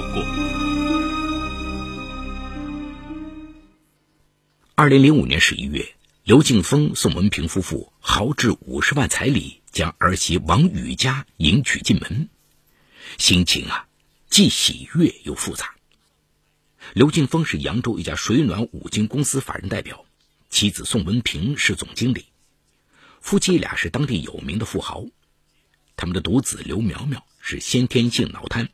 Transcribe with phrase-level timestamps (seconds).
[0.00, 0.24] 过。
[4.74, 5.94] 二零零五年十一月，
[6.24, 12.28] 刘敬峰、宋文平夫妇豪掷五十万彩礼，将儿媳王雨佳迎娶进门，
[13.18, 13.86] 心情啊，
[14.28, 15.74] 既喜悦又复杂。
[16.92, 20.04] 刘敬峰是扬州一家水暖五金公司法人代表，
[20.50, 22.26] 妻子宋文平是总经理，
[23.20, 25.04] 夫妻俩是当地有名的富豪。
[25.96, 28.68] 他们的独子刘苗苗是先天性脑瘫，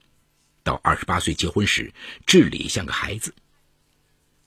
[0.63, 1.93] 到二十八岁结婚时，
[2.27, 3.35] 智力像个孩子。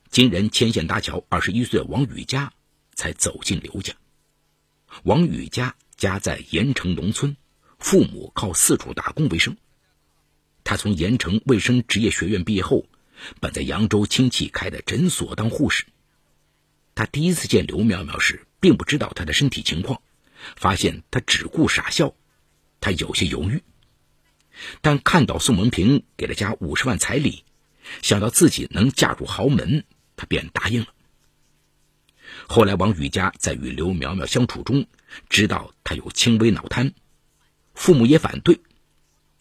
[0.09, 2.54] 经人牵线搭桥，二十一岁王雨佳
[2.94, 3.94] 才走进刘家。
[5.04, 7.35] 王雨佳家在盐城农村，
[7.80, 9.57] 父母靠四处打工为生。
[10.63, 12.85] 他从盐城卫生职业学院毕业后，
[13.40, 15.85] 本在扬州亲戚开的诊所当护士。
[16.95, 20.02] 他第一次见刘苗苗时，并不知道她的身体情况，
[20.55, 22.13] 发现她只顾傻笑，
[22.80, 23.63] 他有些犹豫。
[24.81, 27.43] 但看到宋文平给了家五十万彩礼，
[28.02, 29.84] 想到自己能嫁入豪门。
[30.16, 30.87] 他便答应了。
[32.48, 34.85] 后来，王雨佳在与刘苗苗相处中，
[35.27, 36.93] 知道她有轻微脑瘫，
[37.74, 38.62] 父母也反对。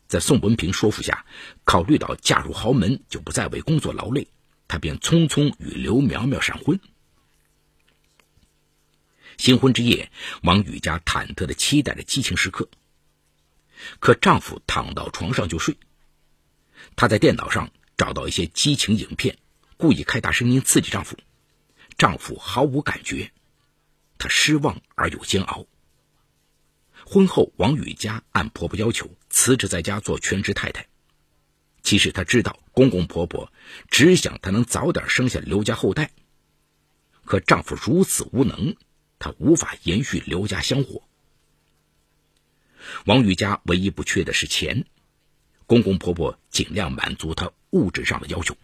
[0.09, 1.27] 在宋文平说服下，
[1.65, 4.27] 考虑到嫁入豪门就不再为工作劳累，
[4.67, 6.81] 他便匆匆与刘苗苗闪婚。
[9.37, 10.11] 新婚之夜，
[10.43, 12.69] 王雨佳忐忑的期待着激情时刻。
[14.01, 15.77] 可丈夫躺到床上就睡。
[16.97, 19.37] 她在电脑上找到一些激情影片。
[19.79, 21.17] 故意开大声音刺激丈夫，
[21.99, 23.33] 丈夫毫无感觉，
[24.17, 25.67] 她失望而又煎熬。
[27.05, 30.87] 婚后，王雨佳按婆婆要求辞职在家做全职太太。
[31.83, 33.53] 其实她知道公公婆婆
[33.91, 36.13] 只想她能早点生下刘家后代，
[37.25, 38.77] 可丈夫如此无能，
[39.19, 41.03] 她无法延续刘家香火。
[43.05, 44.87] 王雨佳唯一不缺的是钱，
[45.67, 48.57] 公公婆婆尽量满足她物质上的要求。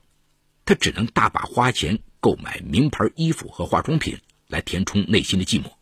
[0.64, 5.72] 她只能大把花钱购买名牌衣服和化妆品来填充内心的寂寞。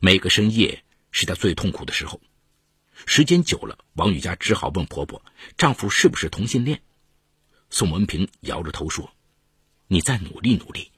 [0.00, 2.20] 每个深夜是她最痛苦的时候，
[3.06, 5.24] 时间久了，王雨佳只好问婆婆
[5.58, 6.80] ：“丈夫是不是同性恋？”
[7.70, 9.12] 宋文平摇着头说
[9.88, 10.92] ：“你再努力努力，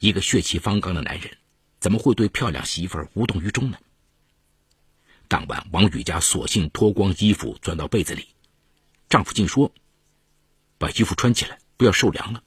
[0.00, 1.36] 一个血气方刚的男人
[1.78, 3.78] 怎么会对漂亮媳妇无动于衷呢？”
[5.28, 8.28] 当晚，王雨佳索性脱光衣服钻到被子里，
[9.08, 9.72] 丈夫竟说
[10.78, 12.42] ：“把衣服穿起来。”不要受凉了。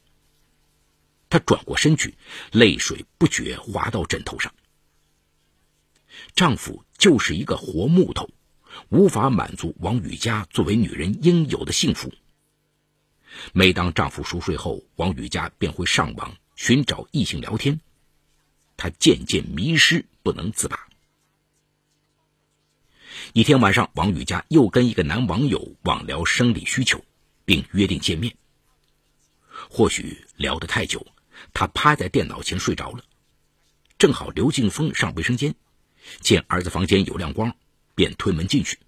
[1.29, 2.15] 她转过身去，
[2.51, 4.53] 泪水不觉滑到枕头上。
[6.35, 8.29] 丈夫就是一个活木头，
[8.89, 12.11] 无法满足王雨佳作为女人应有的幸福。
[13.53, 17.79] 每当丈夫熟睡后，王雨佳便会上网寻找异性聊天，
[18.75, 20.89] 她渐渐迷失，不能自拔。
[23.33, 27.01] 一天晚上，王宇佳又跟一个男网友网聊生理需求，
[27.45, 28.35] 并约定见面。
[29.69, 31.07] 或许聊得太久，
[31.53, 33.05] 他趴在电脑前睡着了。
[33.97, 35.55] 正好刘静峰上卫生间，
[36.19, 37.55] 见儿子房间有亮光，
[37.95, 38.79] 便推门进去。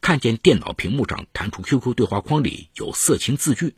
[0.00, 3.76] 看见电脑屏幕上弹出 QQ 对话框里有色情字句，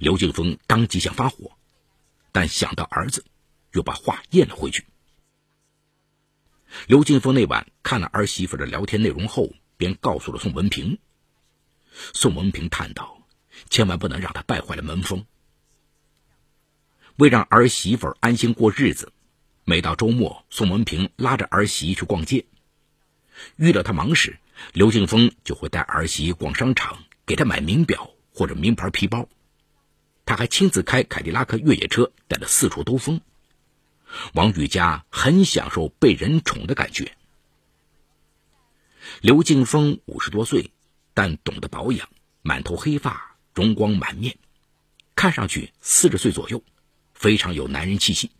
[0.00, 1.52] 刘静峰当即想发火，
[2.32, 3.24] 但想到儿子，
[3.70, 4.84] 又把话咽了回去。
[6.86, 10.98] 刘敬峰那晚看了儿媳妇的聊天内容后，便告诉了宋文平。
[12.12, 13.16] 宋文平叹道。
[13.68, 15.26] 千万不能让他败坏了门风。
[17.16, 19.12] 为让儿媳妇安心过日子，
[19.64, 22.46] 每到周末，宋文平拉着儿媳去逛街。
[23.56, 24.38] 遇到他忙时，
[24.72, 29.28] 刘敬峰就会带儿媳逛商场，给她买名表或者名牌皮包。
[30.24, 33.20] 他还亲自开凯迪拉克越野车，带她四处兜风。
[34.34, 37.16] 王雨佳很享受被人宠的感觉。
[39.20, 40.70] 刘敬峰五十多岁，
[41.14, 42.08] 但懂得保养，
[42.42, 43.28] 满头黑发。
[43.52, 44.38] 容光满面，
[45.16, 46.62] 看上去四十岁左右，
[47.12, 48.30] 非常有男人气息。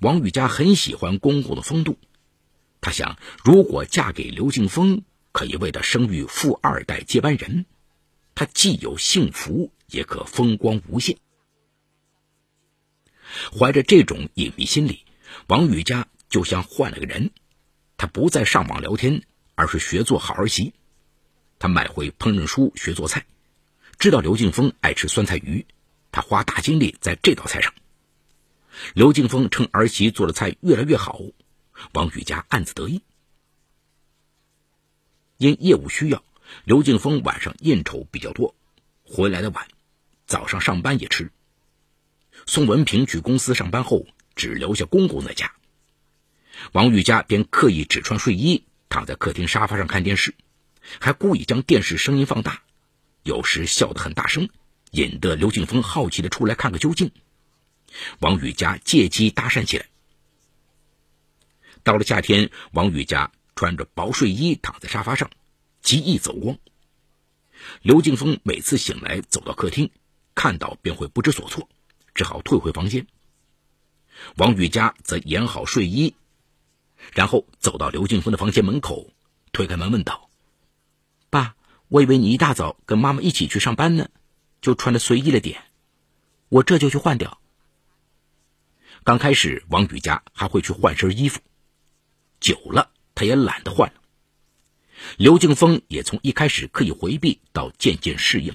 [0.00, 1.96] 王雨佳很喜欢公公的风度，
[2.80, 7.64] 她想，如果嫁给刘敬峰，可以为他生育富二代接班人，
[8.34, 11.16] 她既有幸福，也可风光无限。
[13.58, 15.04] 怀着这种隐秘心理，
[15.46, 17.30] 王雨佳就像换了个人，
[17.96, 19.22] 她不再上网聊天，
[19.54, 20.74] 而是学做好儿媳。
[21.58, 23.26] 她买回烹饪书学做菜。
[23.98, 25.66] 知道刘敬峰爱吃酸菜鱼，
[26.10, 27.74] 他花大精力在这道菜上。
[28.94, 31.20] 刘敬峰称儿媳做的菜越来越好，
[31.92, 33.02] 王雨佳暗自得意。
[35.36, 36.24] 因业务需要，
[36.64, 38.54] 刘敬峰晚上应酬比较多，
[39.04, 39.68] 回来的晚，
[40.26, 41.30] 早上上班也迟。
[42.50, 45.52] 宋文平去公司上班后，只留下公公在家，
[46.72, 50.34] 王雨佳便刻意只穿睡衣，躺在客厅沙发上看电视，
[50.98, 52.64] 还故意将电视声音放大。
[53.22, 54.48] 有时笑得很大声，
[54.90, 57.12] 引得刘敬峰好奇的出来看个究竟。
[58.18, 59.86] 王雨佳借机搭讪起来。
[61.84, 65.30] 到了夏天，王雨佳穿着薄睡衣躺在沙发上，
[65.82, 66.58] 极易走光。
[67.82, 69.88] 刘敬峰每次醒来走到客厅，
[70.34, 71.68] 看到便会不知所措，
[72.20, 73.06] 只好退回房间。
[74.36, 76.16] 王雨佳则掩好睡衣，
[77.14, 79.08] 然后走到刘静峰的房间门口，
[79.52, 80.28] 推开门问道
[81.30, 81.56] ：“爸，
[81.88, 84.10] 我以为你一大早跟妈妈一起去上班呢，
[84.60, 85.62] 就穿的随意了点，
[86.50, 87.40] 我这就去换掉。”
[89.02, 91.40] 刚开始，王雨佳还会去换身衣服，
[92.38, 94.02] 久了，他也懒得换了。
[95.16, 98.54] 刘静峰也从一开始刻意回避，到渐渐适应。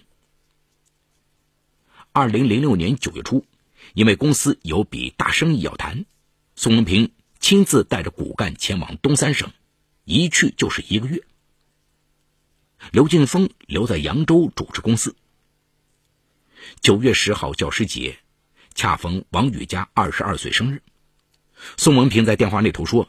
[2.12, 3.44] 二零零六年九月初，
[3.96, 6.06] 因为公司有笔大生意要谈，
[6.56, 9.52] 宋文平亲自带着骨干前往东三省，
[10.04, 11.24] 一去就是一个月。
[12.92, 15.16] 刘劲峰留在扬州主持公司。
[16.82, 18.20] 九月十号教师节。
[18.78, 20.82] 恰逢王雨佳二十二岁生日，
[21.78, 23.08] 宋文平在电话那头说：“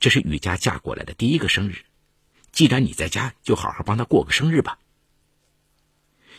[0.00, 1.84] 这是雨佳嫁过来的第一个生日，
[2.52, 4.78] 既然你在家，就好好帮她过个生日吧。”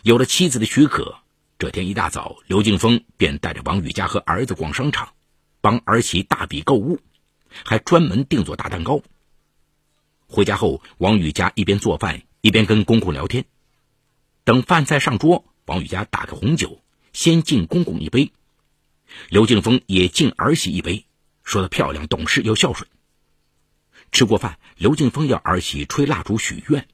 [0.02, 1.20] 有了妻子的许可，
[1.58, 5.14] 这天一大早，刘敬峰便带着王雨佳和儿子逛商场，
[5.60, 7.00] 帮儿媳大笔购物，
[7.64, 9.02] 还专门定做大蛋糕。
[10.28, 13.44] 回家后，王雨佳一边做饭一边跟公公聊天。
[14.44, 16.80] 等饭菜上桌，王雨佳打开红酒。
[17.12, 18.30] 先敬公公一杯，
[19.28, 21.06] 刘敬峰也敬儿媳一杯，
[21.42, 22.88] 说的漂亮、懂事又孝顺。
[24.12, 26.86] 吃过饭，刘敬峰要儿媳吹蜡烛许愿，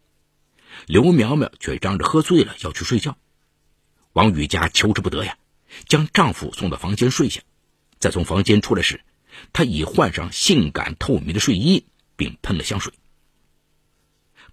[0.86, 3.18] 刘苗苗却嚷着喝醉了要去睡觉。
[4.14, 5.36] 王雨佳求之不得呀，
[5.86, 7.42] 将丈夫送到房间睡下。
[8.00, 9.04] 再从房间出来时，
[9.52, 11.84] 她已换上性感透明的睡衣，
[12.16, 12.94] 并喷了香水。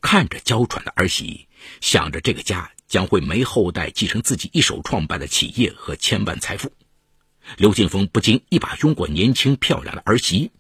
[0.02, 1.48] 看着娇喘的儿媳，
[1.80, 2.72] 想着这个家。
[2.92, 6.74] 将会没后代继承自己一手创办的企业和千万财富，
[7.56, 10.52] 刘劲峰不禁一把拥过年轻漂亮的儿媳，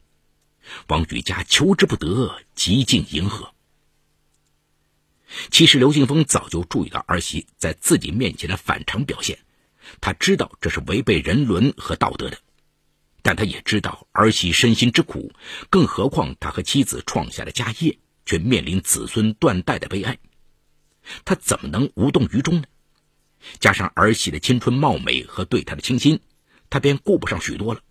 [0.88, 3.54] 王雨佳求之不得，极尽迎合。
[5.50, 9.39] 其实刘劲峰早就注意到儿媳在自己面前的反常表现，
[10.00, 12.38] 他知道这是违背人伦和道德的，
[13.22, 15.33] 但他也知道儿媳身心之苦，
[15.69, 20.18] 更何况他和妻子创下的家业，却面临子孙断代的悲哀。
[21.25, 22.63] 他怎么能无动于衷呢？
[23.60, 26.19] 加上儿媳的青春貌美和对他的倾心，
[26.69, 27.81] 他便顾不上许多了。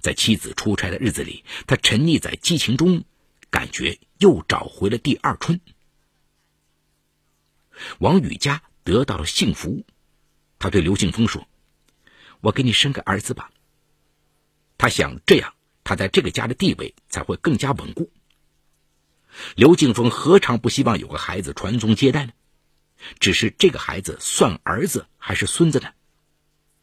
[0.00, 3.04] 在妻子出差的日子里，他沉溺在激情中，
[3.50, 5.60] 感觉又找回了第二春。
[7.98, 9.84] 王雨佳得到了幸福，
[10.58, 11.46] 他对刘敬峰说
[12.40, 13.50] ：“我给你生个儿子吧。”
[14.78, 18.10] 他想这样，他在这个家的地位才会更加稳固。
[19.54, 22.32] 刘敬峰何尝不希望有个孩子传宗接代呢？
[23.20, 25.92] 只是这个孩子算儿子还是孙子呢？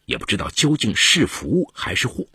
[0.06, 2.28] 也不知道究竟是福还是祸。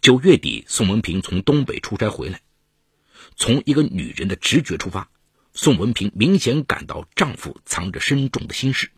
[0.00, 2.42] 九月底，宋文平从东北出差回来，
[3.36, 5.10] 从一个女人的直觉出发，
[5.54, 8.90] 宋文平明显感到丈夫藏着深重的心事。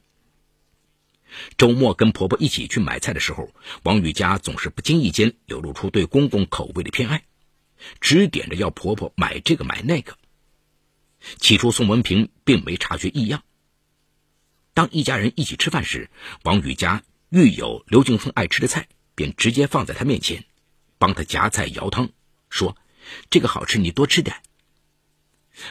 [1.57, 3.51] 周末跟婆婆一起去买菜的时候，
[3.83, 7.25] 王雨佳总是不经意间流露出对公公口味的偏爱。
[8.01, 10.17] 指点着要婆婆买这个买那个。
[11.39, 13.43] 起初宋文平并没察觉异样。
[14.75, 16.09] 当一家人一起吃饭时，
[16.45, 20.45] 王雨佳遇有刘静峰爱吃的菜，便直接放在他面前，
[20.99, 22.11] 帮他夹菜舀汤，
[22.49, 22.77] 说
[23.29, 24.37] ：“这个好吃，你多吃点。”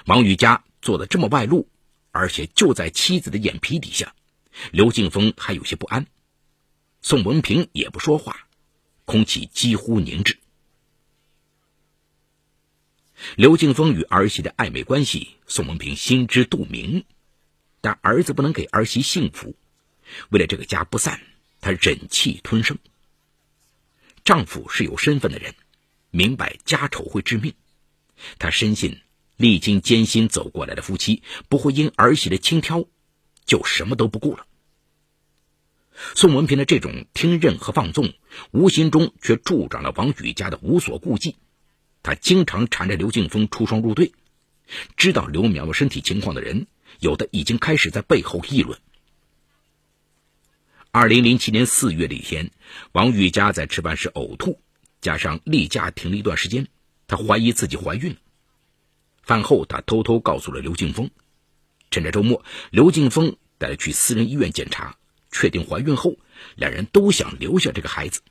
[0.05, 1.67] 王雨佳做的这么外露，
[2.11, 4.15] 而且就在妻子的眼皮底下，
[4.71, 6.05] 刘敬峰还有些不安。
[7.01, 8.47] 宋文平也不说话，
[9.05, 10.37] 空气几乎凝滞。
[13.35, 17.05] 刘敬峰与儿媳的暧昧关系，宋文平心知肚明，
[17.81, 19.55] 但儿子不能给儿媳幸福，
[20.29, 21.21] 为了这个家不散，
[21.61, 22.77] 他忍气吞声。
[24.25, 25.55] 丈夫是有身份的人，
[26.09, 27.53] 明白家丑会致命，
[28.39, 29.01] 他深信
[29.35, 32.87] 历经艰辛走过来的夫妻不会因儿媳的轻佻
[33.45, 34.45] 就什么都不顾了。
[36.15, 38.13] 宋文平的这种听任和放纵，
[38.51, 41.35] 无形中却助长了王宇家的无所顾忌。
[42.01, 44.11] 他经常缠着刘敬峰出双入对，
[44.97, 46.67] 知道刘苗苗身体情况的人，
[46.99, 48.79] 有的已经开始在背后议论。
[50.91, 52.51] 二零零七年四月的一天，
[52.91, 54.61] 王玉佳在吃饭时呕吐，
[54.99, 56.67] 加上例假停了一段时间，
[57.07, 58.17] 她怀疑自己怀孕了。
[59.23, 61.09] 饭后，他偷偷告诉了刘静峰。
[61.89, 64.97] 趁着周末，刘静峰带他去私人医院检查，
[65.31, 66.17] 确定怀孕后，
[66.55, 68.21] 两人都想留下这个孩子。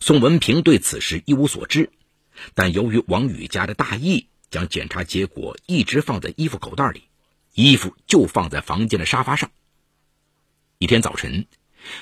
[0.00, 1.90] 宋文平对此事一无所知，
[2.54, 7.04] 但由于王宇家的大意，将检查结果一直放在衣服口袋里，
[7.52, 9.50] 衣服就放在房间的沙发上。
[10.78, 11.46] 一天早晨，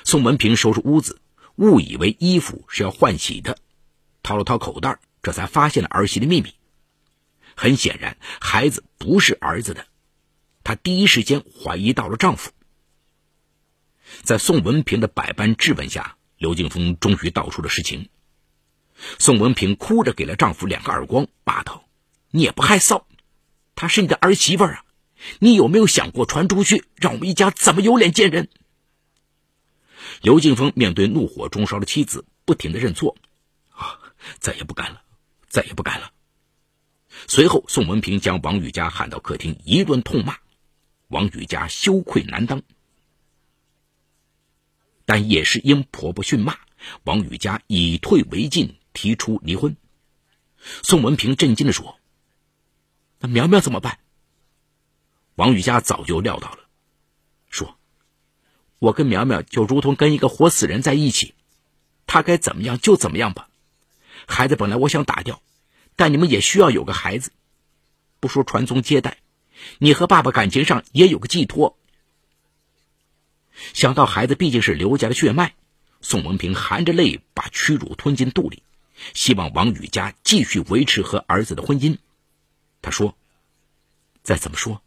[0.03, 1.19] 宋文平收拾屋子，
[1.55, 3.57] 误以为衣服是要换洗的，
[4.21, 6.53] 掏了掏口袋，这才发现了儿媳的秘密。
[7.55, 9.87] 很显然，孩子不是儿子的，
[10.63, 12.51] 她第一时间怀疑到了丈夫。
[14.21, 18.09] 在宋文平的百般质问下，刘敬峰终于道出了实情。
[19.17, 21.87] 宋文平哭着给了丈夫两个耳光，骂道
[22.31, 23.03] ：“你也不害臊！
[23.75, 24.85] 她是你的儿媳妇啊，
[25.39, 28.49] 你有没有想过传出去，让我们一家怎么有脸见人？”
[30.21, 33.17] 刘敬峰面对怒火中烧的妻子，不停的认错
[33.75, 33.99] ：“啊，
[34.39, 35.01] 再也不敢了，
[35.49, 36.11] 再也不敢了。”
[37.27, 40.37] 随后，宋文平将王雨佳喊到客厅，一顿痛骂，
[41.07, 42.61] 王雨佳羞愧难当。
[45.05, 46.57] 但也是因婆婆训骂，
[47.03, 49.75] 王雨佳以退为进，提出离婚。
[50.81, 51.99] 宋文平震惊的说
[53.19, 53.99] ：“那苗苗怎么办？”
[55.35, 56.59] 王雨佳早就料到了，
[57.49, 57.77] 说
[58.79, 61.35] ：“我跟苗苗就如同跟一个活死人在一起，
[62.05, 63.49] 他该怎么样就怎么样吧。
[64.27, 65.41] 孩子本来我想打掉，
[65.95, 67.31] 但你们也需要有个孩子，
[68.19, 69.17] 不说传宗接代，
[69.77, 71.77] 你和爸爸感情上也有个寄托。”
[73.73, 75.53] 想到孩子毕竟是刘家的血脉，
[76.01, 78.63] 宋文平含着泪把屈辱吞进肚里，
[79.13, 81.97] 希望王宇家继续维持和儿子的婚姻。
[82.81, 83.15] 他说
[84.23, 84.81] ：“再怎么说，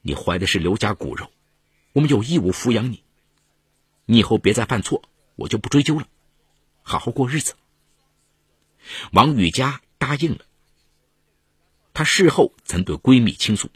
[0.00, 1.30] 你怀的是刘家骨肉，
[1.92, 3.02] 我们有义务抚养你。
[4.06, 5.02] 你以后别再犯错，
[5.36, 6.08] 我就不追究了，
[6.82, 7.54] 好好过日子。”
[9.12, 10.44] 王宇佳答应了。
[11.94, 13.70] 她事后曾对闺蜜倾诉：“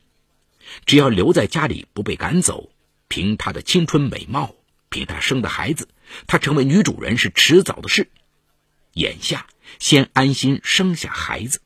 [0.85, 2.69] 只要留在家里不被赶走。”
[3.09, 4.55] 凭她的青春美貌，
[4.91, 5.89] 凭她生的孩子，
[6.27, 8.11] 她成为女主人是迟早的事。
[8.93, 9.47] 眼下
[9.79, 11.63] 先安心生下孩子。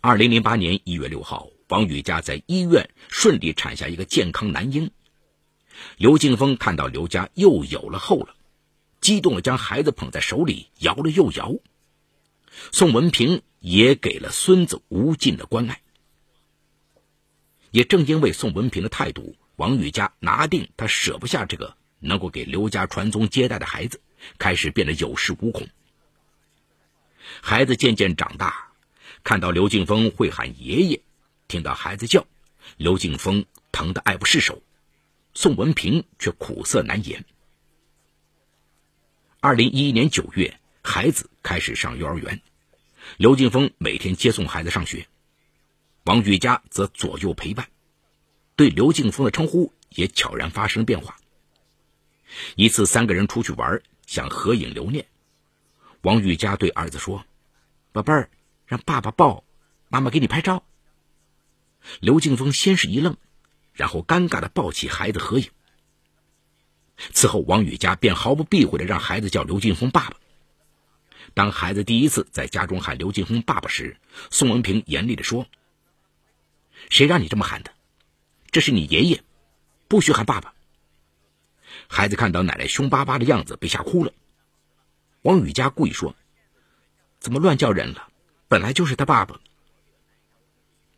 [0.00, 4.90] 二零零八年一月六号，王雨佳在医院顺利产下一个健康男婴。
[5.98, 8.35] 刘敬峰看到刘家又有了后了，
[9.06, 11.54] 激动的将孩子捧在手里摇了又摇。
[12.72, 13.42] 宋文平。
[13.60, 15.80] 也给了孙子无尽的关爱。
[17.72, 24.00] 也正因为宋文平的态度，王玉佳拿定他舍不下这个能够给刘家传宗接代的孩子，
[24.38, 25.66] 开始变得有恃无恐。
[27.40, 28.68] 孩子渐渐长大，
[29.24, 31.00] 看到刘敬峰会喊爷爷，
[31.48, 32.24] 听到孩子叫，
[32.76, 34.62] 刘敬峰疼得爱不释手，
[35.34, 37.24] 宋文平却苦涩难言。
[39.40, 42.40] 二零一一年九月，孩子开始上幼儿园。
[43.18, 45.06] 刘敬峰每天接送孩子上学，
[46.04, 47.68] 王玉佳则左右陪伴，
[48.56, 51.18] 对刘敬峰的称呼也悄然发生变化。
[52.56, 55.06] 一次，三个人出去玩，想合影留念。
[56.00, 57.24] 王玉佳对儿子说
[57.92, 58.30] ：“宝贝儿，
[58.66, 59.44] 让爸爸抱，
[59.88, 60.64] 妈妈给你拍照。”
[62.00, 63.16] 刘敬峰先是一愣，
[63.74, 65.50] 然后尴尬的抱起孩子合影。
[67.12, 70.16] 此后，王宇佳便毫不避讳的让孩子叫刘劲峰爸爸。
[71.34, 73.98] 当孩子第一次在家中喊刘劲峰爸爸时，
[74.30, 75.46] 宋文平严厉地说
[76.88, 77.72] ：“谁让你这么喊的？
[78.50, 79.22] 这是你爷爷，
[79.88, 80.54] 不许喊爸爸。”
[81.88, 84.12] 孩子看到奶奶凶巴巴的样子，被吓哭了。
[85.20, 86.16] 王雨佳故意说
[87.20, 88.08] ：“怎么乱叫人了？
[88.48, 89.38] 本来就是他爸爸。”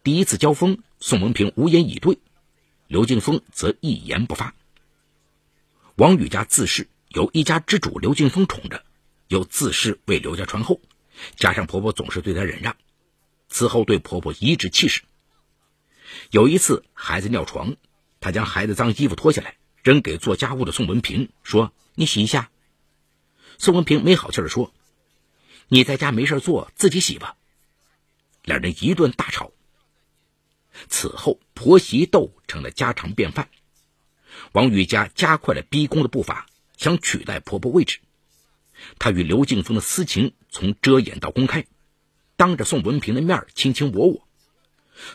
[0.05, 2.19] 第一次交锋，宋文平无言以对，
[2.87, 4.55] 刘劲峰则一言不发。
[5.99, 8.85] 王雨家自恃有一家之主刘劲峰宠着。
[9.27, 10.81] 又自恃为刘家传后，
[11.35, 12.77] 加上婆婆总是对她忍让，
[13.49, 15.03] 此后对婆婆颐指气使。
[16.31, 17.75] 有一次，孩子尿床，
[18.21, 22.49] 她将孩子脏衣服脱下来扔给做家务的宋文平，说：“你洗一下。”
[23.59, 24.73] 宋文平没好气的说
[25.67, 27.37] ：“你在家没事做，自己洗吧。”
[28.45, 29.51] 两人一顿大吵。
[30.89, 33.51] 此后，婆媳斗成了家常便饭。
[34.53, 38.01] 王玉佳加快了逼宫的步伐，想取代婆婆位置。
[38.99, 41.67] 她与刘敬峰的私情从遮掩到公开，
[42.37, 44.29] 当着宋文平的面卿卿我我，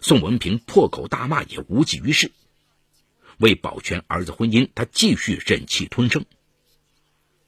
[0.01, 2.31] 宋文平破口大骂也无济于事。
[3.37, 6.25] 为保全儿子婚姻，他继续忍气吞声。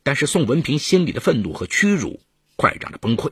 [0.03, 2.21] 但是宋文平心里的愤怒和屈辱
[2.55, 3.31] 快让他崩溃。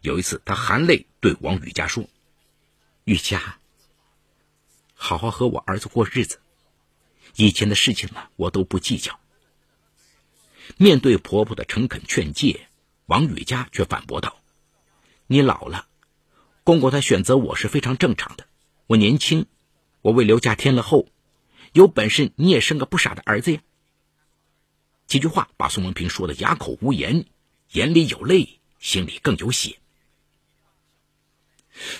[0.00, 2.08] 有一次，他含泪对王雨佳说
[3.04, 3.58] ：“雨佳，
[4.94, 6.40] 好好和我儿子过日子，
[7.36, 9.18] 以前的事情呢，我都不计较。”
[10.76, 12.68] 面对婆婆的诚恳劝诫，
[13.06, 14.42] 王雨佳却反驳道
[15.26, 15.86] ：“你老了，
[16.62, 18.46] 公公他选择我是非常正常的。
[18.86, 19.46] 我年轻，
[20.02, 21.08] 我为刘家添了后，
[21.72, 23.60] 有本事你也生个不傻的儿子呀。”
[25.06, 27.24] 几句话把宋文平说的哑口无言，
[27.72, 29.78] 眼里有泪，心里更有血。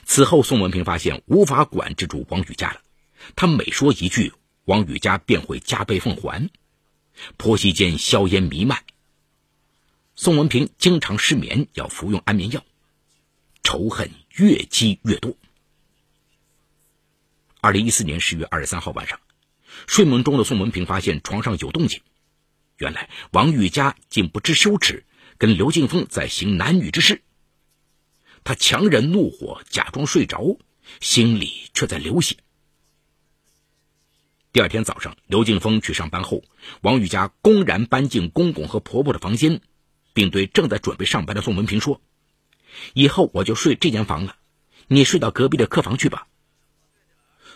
[0.04, 2.82] 此后，宋文平发现无法管制住王雨佳了，
[3.34, 4.34] 他每说一句，
[4.68, 6.50] 王雨佳便会加倍奉还，
[7.38, 8.84] 婆媳间硝烟弥漫。
[10.14, 12.62] 宋文平经常失眠，要服用安眠药，
[13.62, 15.34] 仇恨越积越多。
[17.62, 19.18] 二零一四年十月二十三号晚上，
[19.86, 22.02] 睡梦中的宋文平发现床上有动静，
[22.76, 25.06] 原来王玉佳竟不知羞耻，
[25.38, 27.22] 跟刘静峰在行男女之事。
[28.44, 30.58] 他强忍怒火，假装睡着，
[31.00, 32.36] 心里却在流血。
[34.52, 36.42] 第二天早上，刘敬峰去上班后，
[36.80, 39.60] 王玉佳公然搬进公公和婆婆的房间。
[40.14, 42.00] 并对正在准备上班的宋文平说
[42.92, 44.34] ：“以后我就睡这间房了，
[44.88, 46.26] 你睡到隔壁的客房去吧。”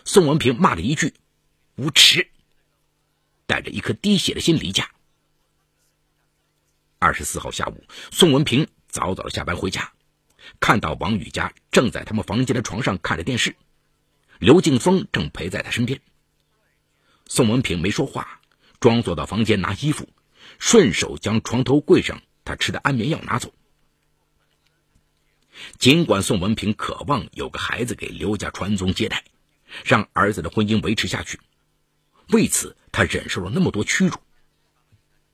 [0.05, 1.13] 宋文平骂了一句
[1.75, 2.29] ：“无耻！”
[3.47, 4.89] 带着一颗滴血的心离家。
[6.99, 9.91] 二十四号下午，宋文平早早的下班回家，
[10.61, 13.57] 看到王雨佳正在他们房间的床上看着电视，
[14.39, 15.99] 刘敬峰正陪在他身边。
[17.27, 18.41] 宋文平没说话，
[18.79, 20.09] 装作到房间拿衣服，
[20.59, 22.21] 顺手将床头柜上。
[22.45, 23.53] 他吃的安眠药拿走。
[25.77, 29.23] 尽管宋文平渴望有个孩子给刘家传宗接代，
[29.85, 31.39] 让儿子的婚姻维持下去，
[32.29, 34.17] 为此他忍受了那么多屈辱，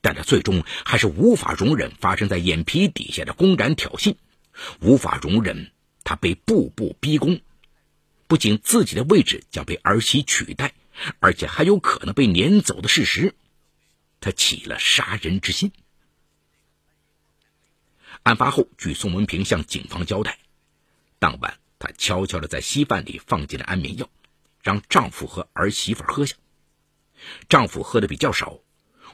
[0.01, 4.15] 但他最终还是无法容忍发生在眼皮底下的公然挑衅，
[4.79, 5.71] 无法容忍
[6.03, 7.41] 他被步步逼宫，
[8.27, 10.75] 不仅自己的位置将被儿媳取代，
[11.19, 13.35] 而且还有可能被撵走的事实，
[14.19, 15.71] 他起了杀人之心。
[18.23, 20.39] 案发后，据宋文平向警方交代，
[21.19, 24.09] 当晚她悄悄地在稀饭里放进了安眠药，
[24.61, 26.35] 让丈夫和儿媳妇喝下。
[27.47, 28.59] 丈夫喝的比较少，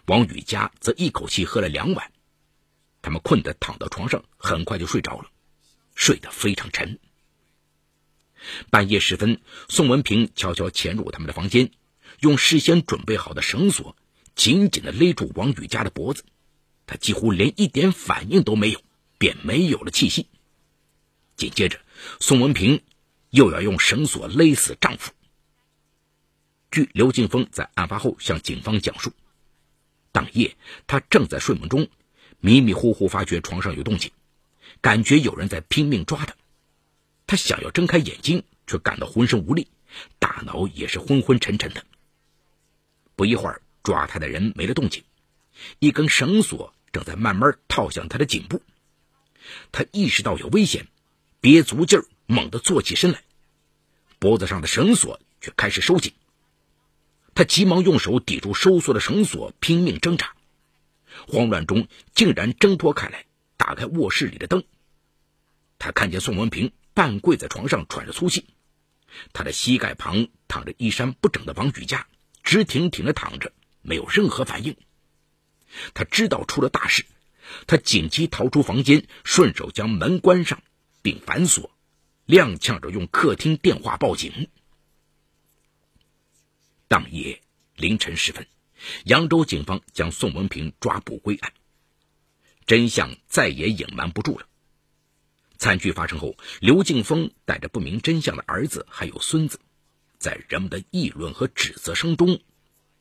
[0.07, 2.11] 王雨佳则一口气喝了两碗。
[3.03, 5.29] 他们困得躺到床上，很快就睡着了，
[5.93, 6.99] 睡得非常沉。
[8.69, 9.39] 半夜时分，
[9.69, 11.71] 宋文平悄悄潜入他们的房间，
[12.19, 13.95] 用事先准备好的绳索
[14.35, 16.23] 紧紧地勒住王雨佳的脖子，
[16.85, 18.81] 他几乎连一点反应都没有。
[19.17, 20.27] 便没有了气息。
[21.37, 21.79] 紧接着，
[22.19, 22.81] 宋文平
[23.29, 25.13] 又要用绳索勒死丈夫。
[26.69, 29.13] 据刘敬峰在案发后向警方讲述，
[30.11, 31.87] 当夜他正在睡梦中，
[32.41, 34.11] 迷迷糊糊发觉床上有动静，
[34.81, 36.35] 感觉有人在拼命抓他。
[37.27, 39.67] 他想要睁开眼睛，却感到浑身无力，
[40.19, 41.83] 大脑也是昏昏沉沉的。
[43.15, 45.03] 不一会儿，抓他的人没了动静，
[45.79, 48.61] 一根绳索正在慢慢套向他的颈部。
[49.71, 50.87] 他意识到有危险，
[51.39, 53.23] 憋足劲儿，猛地坐起身来，
[54.19, 56.13] 脖子上的绳索却开始收紧。
[57.33, 60.35] 他急忙用手抵住收缩的绳索，拼命挣扎，
[61.27, 63.25] 慌乱中竟然挣脱开来，
[63.57, 64.63] 打开卧室里的灯。
[65.77, 68.47] 他看见宋文平半跪在床上，喘着粗气，
[69.33, 72.07] 他的膝盖旁躺着衣衫不整的王举家，
[72.41, 73.53] 直挺挺的躺着，
[73.83, 74.75] 没有任何反应。
[75.93, 77.05] 他知道出了大事。
[77.67, 80.63] 他紧急逃出房间，顺手将门关上，
[81.03, 81.69] 并反锁，
[82.25, 84.49] 踉跄着用客厅电话报警。
[86.87, 87.41] 当夜
[87.75, 88.47] 凌晨时分，
[89.03, 91.53] 扬州警方将宋文平抓捕归案，
[92.65, 94.47] 真相再也隐瞒不住了。
[95.57, 99.59] 惨剧发生后，刘敬峰带着不明真相的儿子还有孙子，
[100.17, 102.39] 在人们的议论和指责声中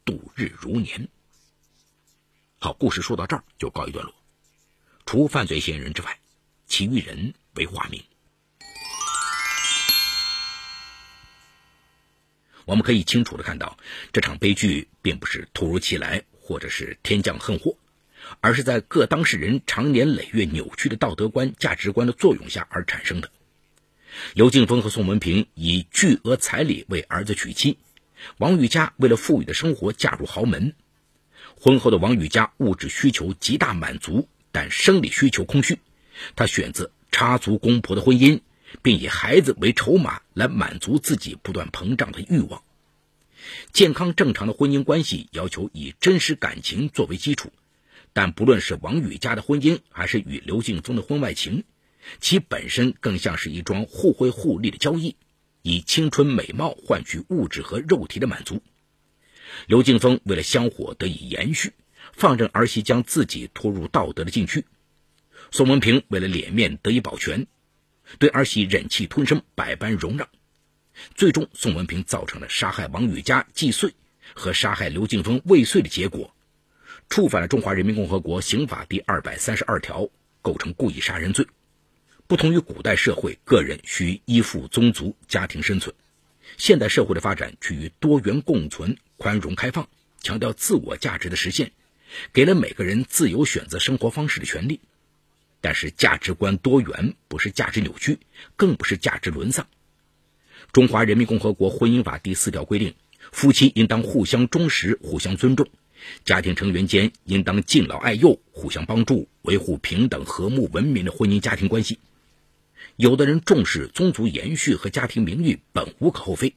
[0.04, 1.08] 度日如年。
[2.58, 4.14] 好，故事说到这儿就告一段落。
[5.06, 6.18] 除犯罪嫌疑人之外，
[6.66, 8.02] 其余人为化名。
[12.64, 13.76] 我们可以清楚的看到，
[14.12, 17.76] 这场悲剧并不是突如其来，或者是天降横祸，
[18.40, 23.30] 而是在各当事人长年累月扭曲的道德观、价值观的作用下而产生的。
[24.34, 27.78] 刘敬峰和宋文平以巨额彩礼为儿子娶妻，
[28.38, 30.74] 王雨佳为了富裕的生活嫁入豪门。
[31.56, 34.28] 婚后的王雨佳物质需求极大满足。
[34.56, 35.80] 但生理需求空虚，
[36.36, 38.40] 她选择插足公婆的婚姻，
[38.82, 42.62] 并以孩子为筹码来满足自己不断膨胀的欲望。
[43.72, 47.52] 健康正常的婚姻关系要求以真实感情作为基础，
[48.14, 51.64] 但不论是王宇家的婚姻，还是与刘敬峰的婚外情，
[52.20, 55.16] 其本身更像是一桩互惠互利的交易，
[55.60, 58.62] 以青春美貌换取物质和肉体的满足。
[59.66, 61.74] 刘敬峰为了香火得以延续。
[62.12, 64.66] 放任儿媳将自己拖入道德的禁区，
[65.50, 67.46] 宋文平为了脸面得以保全，
[68.18, 70.28] 对儿媳忍气吞声，百般容让，
[71.14, 73.94] 最终宋文平造成了杀害王雨佳既遂
[74.34, 76.33] 和杀害刘敬峰未遂的结果，
[77.08, 80.08] 触犯了中华人民共和国刑法第二百三十二条，
[80.42, 81.46] 构成故意杀人罪。
[82.26, 85.94] 不同于古代社会，个人需依附宗族、家庭生存，
[86.56, 89.88] 现代社会的发展趋于多元共存、宽容开放，
[90.20, 91.72] 强调自我价值的实现，
[92.32, 94.80] 给了每个人自由选择生活方式的权利。
[95.60, 98.18] 但是，价值观多元不是价值扭曲，
[98.56, 99.66] 更不是价值沦丧。
[100.72, 102.94] 中华人民共和国婚姻法第四条规定，
[103.32, 105.68] 夫妻应当互相忠实、互相尊重，
[106.24, 111.98] 家庭成员间应当敬老爱幼、互相帮助，维护平等、和睦、文明的婚姻家庭关系。
[112.96, 116.54] 有的人重视宗族延续和家庭名誉，本无可厚非，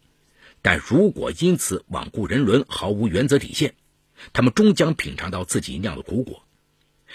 [0.62, 3.74] 但如果因此罔顾人伦、毫无原则底线，
[4.34, 6.44] 他们终将品尝到自己酿的苦果。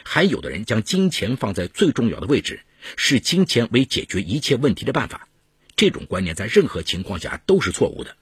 [0.05, 2.63] 还有的人将金钱放在最重要的位置，
[2.97, 5.29] 视金钱为解决一切问题的办法。
[5.77, 8.17] 这种观念在任何情况下都是错误的。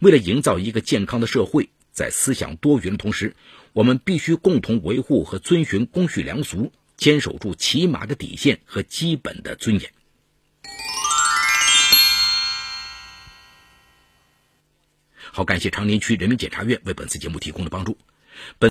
[0.00, 3.34] 为了营造一个健康的社会，在思想多元的同时，
[3.72, 9.90] 我们必须共同维护和遵循公序良俗，坚守住起码的底线和基本的尊严。
[15.32, 17.96] 好，感谢长宁区人民检察院为本次节目提供的帮助。
[18.58, 18.64] 本。